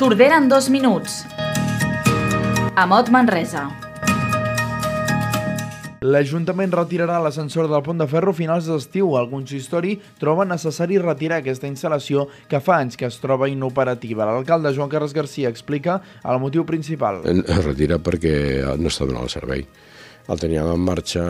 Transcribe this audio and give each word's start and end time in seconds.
Tordera 0.00 0.38
en 0.38 0.48
dos 0.48 0.70
minuts. 0.70 1.26
Amot 2.74 3.10
Manresa. 3.12 3.66
L'Ajuntament 6.00 6.72
retirarà 6.72 7.18
l'ascensor 7.20 7.68
del 7.68 7.82
pont 7.84 8.00
de 8.00 8.06
ferro 8.08 8.32
a 8.32 8.38
finals 8.38 8.64
d'estiu. 8.70 9.10
El 9.20 9.28
consistori 9.28 9.98
troba 10.22 10.46
necessari 10.48 10.96
retirar 11.02 11.42
aquesta 11.42 11.68
instal·lació 11.68 12.24
que 12.48 12.62
fa 12.64 12.78
anys 12.80 12.96
que 12.96 13.10
es 13.10 13.20
troba 13.20 13.50
inoperativa. 13.52 14.24
L'alcalde 14.24 14.72
Joan 14.72 14.88
Carles 14.88 15.12
Garcia 15.12 15.52
explica 15.52 15.98
el 16.24 16.40
motiu 16.40 16.64
principal. 16.64 17.20
Es 17.28 17.60
retira 17.66 18.00
perquè 18.00 18.32
no 18.80 18.88
està 18.88 19.04
donant 19.04 19.28
el 19.28 19.34
servei. 19.36 19.66
El 20.32 20.40
teníem 20.40 20.72
en 20.78 20.80
marxa 20.80 21.26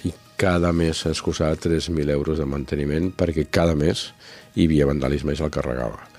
i 0.00 0.14
cada 0.40 0.72
mes 0.72 1.04
ens 1.12 1.20
costava 1.20 1.60
3.000 1.60 2.16
euros 2.16 2.40
de 2.40 2.48
manteniment 2.48 3.12
perquè 3.12 3.50
cada 3.52 3.76
mes 3.76 4.14
hi 4.56 4.64
havia 4.64 4.88
vandalisme 4.88 5.36
i 5.36 5.42
se'l 5.42 5.52
carregava. 5.52 6.13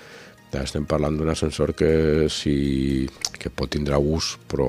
Estem 0.56 0.86
parlant 0.88 1.16
d'un 1.18 1.28
ascensor 1.28 1.74
que, 1.76 2.28
sí, 2.32 3.08
que 3.36 3.50
pot 3.50 3.70
tindre 3.74 3.98
ús, 3.98 4.36
però 4.48 4.68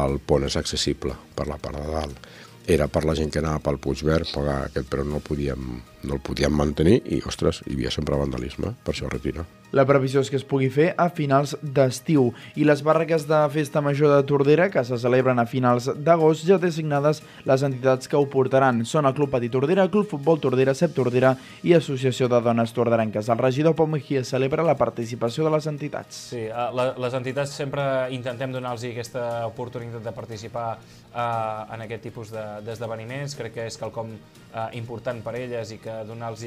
el 0.00 0.16
pont 0.24 0.46
és 0.46 0.56
accessible 0.56 1.16
per 1.36 1.48
la 1.50 1.58
part 1.60 1.76
de 1.76 1.90
dalt. 1.92 2.30
Era 2.66 2.86
per 2.86 3.02
la 3.04 3.14
gent 3.18 3.32
que 3.34 3.40
anava 3.42 3.58
pel 3.64 3.80
Puigverd, 3.82 4.28
pagar 4.30 4.60
aquest 4.68 4.86
preu 4.90 5.08
no 5.08 5.18
el 5.18 5.24
podíem, 5.26 5.80
no 6.06 6.14
el 6.14 6.22
podíem 6.22 6.54
mantenir 6.54 7.00
i, 7.10 7.18
ostres, 7.26 7.64
hi 7.66 7.74
havia 7.74 7.90
sempre 7.90 8.18
vandalisme, 8.20 8.76
per 8.84 8.94
això 8.94 9.10
retira. 9.10 9.42
La 9.72 9.86
previsió 9.88 10.20
és 10.20 10.28
que 10.28 10.36
es 10.36 10.44
pugui 10.44 10.66
fer 10.68 10.90
a 11.00 11.06
finals 11.16 11.54
d'estiu 11.64 12.26
i 12.60 12.66
les 12.68 12.82
barraques 12.84 13.24
de 13.24 13.38
Festa 13.54 13.80
Major 13.80 14.10
de 14.12 14.18
Tordera, 14.28 14.66
que 14.68 14.82
se 14.84 14.98
celebren 15.00 15.40
a 15.40 15.46
finals 15.48 15.86
d'agost, 15.96 16.44
ja 16.44 16.58
designades 16.60 17.22
les 17.48 17.64
entitats 17.64 18.10
que 18.12 18.18
ho 18.18 18.26
portaran. 18.28 18.82
Són 18.84 19.08
el 19.08 19.16
Club 19.16 19.32
Patí 19.32 19.48
Tordera, 19.48 19.88
Club 19.88 20.10
Futbol 20.10 20.42
Tordera, 20.44 20.74
CEP 20.76 20.92
Tordera 20.98 21.32
i 21.64 21.72
Associació 21.72 22.28
de 22.28 22.42
Dones 22.44 22.76
Torderenques. 22.76 23.30
El 23.32 23.40
regidor 23.40 23.74
Pau 23.78 23.88
Mejía 23.88 24.22
celebra 24.28 24.66
la 24.66 24.76
participació 24.76 25.48
de 25.48 25.54
les 25.56 25.70
entitats. 25.72 26.20
Sí, 26.34 26.44
eh, 26.52 26.68
les 26.76 27.16
entitats 27.16 27.56
sempre 27.56 27.86
intentem 28.12 28.52
donar-los 28.52 28.84
aquesta 28.90 29.46
oportunitat 29.48 30.04
de 30.04 30.12
participar 30.12 30.68
eh, 30.76 31.74
en 31.74 31.88
aquest 31.88 32.10
tipus 32.10 32.36
d'esdeveniments. 32.60 33.36
Crec 33.38 33.56
que 33.56 33.68
és 33.70 33.78
quelcom 33.80 34.12
eh, 34.14 34.68
important 34.78 35.22
per 35.24 35.36
elles 35.40 35.72
i 35.72 35.78
que 35.82 36.02
donar-los 36.08 36.44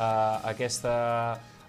aquesta 0.00 0.94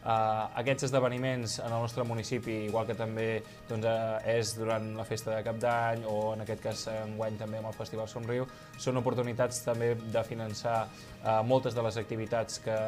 Uh, 0.02 0.48
aquests 0.58 0.88
esdeveniments 0.88 1.60
en 1.62 1.68
el 1.70 1.84
nostre 1.84 2.02
municipi, 2.10 2.56
igual 2.66 2.88
que 2.90 2.96
també 2.98 3.44
doncs, 3.70 3.86
uh, 3.86 4.16
és 4.34 4.56
durant 4.58 4.88
la 4.98 5.04
festa 5.06 5.36
de 5.36 5.44
Cap 5.46 5.60
d'Any 5.62 6.08
o 6.10 6.32
en 6.34 6.42
aquest 6.42 6.64
cas 6.64 6.88
enguany 6.90 7.38
també 7.38 7.60
amb 7.60 7.70
el 7.70 7.76
Festival 7.78 8.10
Somriu, 8.10 8.48
són 8.82 8.98
oportunitats 8.98 9.62
també 9.62 9.92
de 10.02 10.24
finançar 10.26 10.80
uh, 10.88 11.44
moltes 11.46 11.78
de 11.78 11.86
les 11.86 12.02
activitats 12.02 12.58
que, 12.66 12.80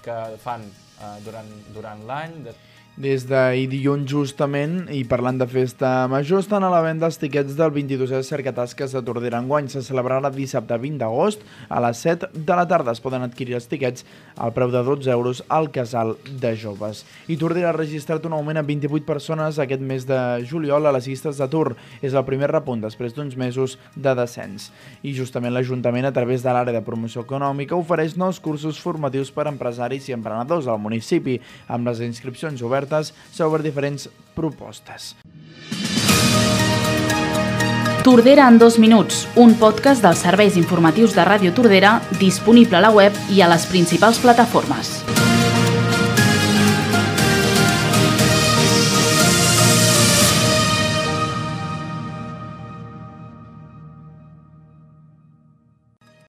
que 0.00 0.16
fan 0.40 0.64
uh, 0.64 1.18
durant, 1.26 1.52
durant 1.76 2.08
l'any. 2.08 2.40
De... 2.98 3.08
Des 3.08 3.24
d'ahir 3.24 3.70
dilluns 3.72 4.04
justament, 4.10 4.82
i 4.92 5.00
parlant 5.08 5.38
de 5.40 5.46
festa 5.48 6.04
major, 6.12 6.42
estan 6.42 6.62
a 6.62 6.68
la 6.68 6.82
venda 6.84 7.08
els 7.08 7.16
tiquets 7.16 7.54
del 7.56 7.70
22è 7.72 8.18
Cercatasques 8.26 8.92
de 8.92 9.00
Tordera 9.06 9.38
enguany. 9.40 9.70
Se 9.72 9.80
celebrarà 9.86 10.28
dissabte 10.34 10.76
20 10.76 11.00
d'agost 11.00 11.40
a 11.72 11.80
les 11.80 12.02
7 12.04 12.28
de 12.34 12.58
la 12.58 12.66
tarda. 12.68 12.92
Es 12.92 13.00
poden 13.00 13.24
adquirir 13.24 13.56
els 13.56 13.66
tiquets 13.66 14.04
al 14.36 14.52
preu 14.52 14.70
de 14.70 14.82
12 14.84 15.10
euros 15.14 15.40
al 15.48 15.70
casal 15.72 16.16
de 16.28 16.52
joves. 16.60 17.00
I 17.32 17.38
Tordera 17.40 17.70
ha 17.70 17.76
registrat 17.78 18.26
un 18.28 18.36
augment 18.36 18.60
a 18.60 18.64
28 18.68 19.08
persones 19.08 19.58
aquest 19.58 19.80
mes 19.80 20.04
de 20.06 20.20
juliol 20.44 20.86
a 20.86 20.92
les 20.94 21.08
llistes 21.08 21.40
d'atur. 21.40 21.78
És 22.02 22.12
el 22.12 22.26
primer 22.28 22.52
repunt 22.52 22.84
després 22.84 23.16
d'uns 23.16 23.38
mesos 23.40 23.78
de 23.96 24.14
descens. 24.20 24.68
I 25.02 25.16
justament 25.16 25.56
l'Ajuntament, 25.56 26.06
a 26.06 26.14
través 26.14 26.44
de 26.44 26.52
l'àrea 26.52 26.76
de 26.76 26.84
promoció 26.86 27.24
econòmica, 27.24 27.78
ofereix 27.78 28.18
nous 28.20 28.38
cursos 28.38 28.78
formatius 28.78 29.32
per 29.32 29.48
a 29.48 29.54
empresaris 29.56 30.06
i 30.06 30.18
emprenedors 30.18 30.68
al 30.68 30.78
municipi, 30.78 31.40
amb 31.66 31.88
les 31.88 32.04
inscripcions 32.04 32.62
obertes 32.62 32.87
ofertes 32.88 33.14
sobre 33.32 33.62
diferents 33.62 34.08
propostes. 34.34 35.16
Tordera 38.04 38.48
en 38.48 38.58
dos 38.58 38.78
minuts, 38.78 39.28
un 39.36 39.54
podcast 39.60 40.02
dels 40.02 40.24
serveis 40.24 40.56
informatius 40.56 41.14
de 41.14 41.26
Ràdio 41.28 41.52
Tordera 41.52 41.98
disponible 42.18 42.78
a 42.78 42.84
la 42.86 42.94
web 42.94 43.12
i 43.28 43.42
a 43.42 43.50
les 43.52 43.68
principals 43.68 44.22
plataformes. 44.22 45.17